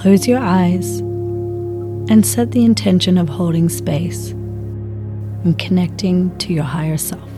Close 0.00 0.26
your 0.26 0.38
eyes 0.38 1.00
and 1.00 2.24
set 2.24 2.52
the 2.52 2.64
intention 2.64 3.18
of 3.18 3.28
holding 3.28 3.68
space 3.68 4.30
and 4.30 5.58
connecting 5.58 6.34
to 6.38 6.54
your 6.54 6.64
higher 6.64 6.96
self. 6.96 7.30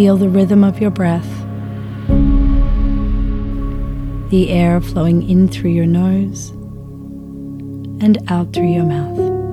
Feel 0.00 0.16
the 0.16 0.30
rhythm 0.30 0.64
of 0.64 0.80
your 0.80 0.90
breath, 0.90 1.28
the 4.30 4.48
air 4.48 4.80
flowing 4.80 5.28
in 5.28 5.46
through 5.46 5.72
your 5.72 5.84
nose 5.84 6.48
and 8.02 8.16
out 8.28 8.54
through 8.54 8.72
your 8.72 8.86
mouth. 8.86 9.49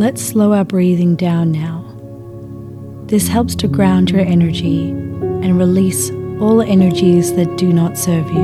Let's 0.00 0.22
slow 0.22 0.54
our 0.54 0.64
breathing 0.64 1.14
down 1.14 1.52
now. 1.52 1.84
This 3.08 3.28
helps 3.28 3.54
to 3.56 3.68
ground 3.68 4.08
your 4.08 4.22
energy 4.22 4.88
and 4.88 5.58
release 5.58 6.08
all 6.40 6.62
energies 6.62 7.34
that 7.34 7.58
do 7.58 7.70
not 7.70 7.98
serve 7.98 8.26
you. 8.30 8.40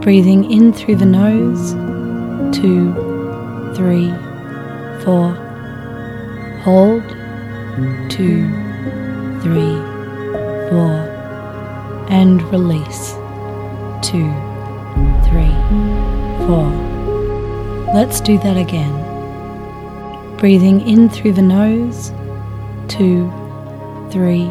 Breathing 0.00 0.50
in 0.50 0.72
through 0.72 0.96
the 0.96 1.06
nose, 1.06 1.74
two, 2.52 2.92
three, 3.76 4.08
four. 5.04 5.34
Hold, 6.64 7.08
two, 8.10 8.50
three 9.40 9.91
four, 10.72 12.06
and 12.08 12.42
release. 12.44 13.12
Two, 14.00 14.32
three, 15.28 15.52
four. 16.46 16.70
Let's 17.94 18.22
do 18.22 18.38
that 18.38 18.56
again. 18.56 18.94
Breathing 20.38 20.80
in 20.88 21.10
through 21.10 21.34
the 21.34 21.42
nose. 21.42 22.10
Two, 22.88 23.30
three, 24.10 24.50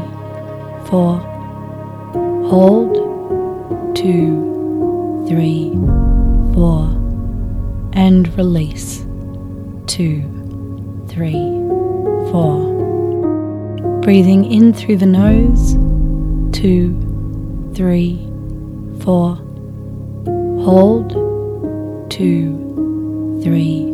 four. 0.85 1.17
Hold. 2.51 3.95
Two, 3.95 5.25
three, 5.27 5.71
four. 6.53 6.83
And 7.93 8.27
release. 8.37 8.99
Two, 9.87 10.21
three, 11.07 11.41
four. 12.31 12.69
Breathing 14.01 14.45
in 14.45 14.71
through 14.71 14.97
the 14.97 15.07
nose 15.07 15.90
two, 16.51 17.71
three, 17.73 18.27
four. 19.01 19.35
Hold, 20.63 21.11
two, 22.11 23.39
three, 23.43 23.85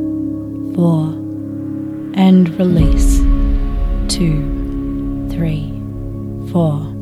four. 0.75 1.13
And 2.16 2.50
release, 2.57 3.19
two, 4.12 5.28
three, 5.29 5.72
four. 6.51 6.97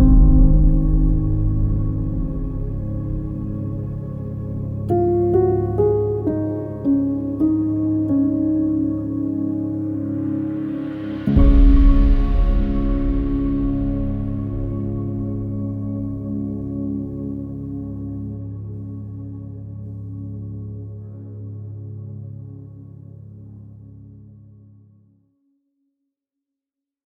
home. 0.00 0.29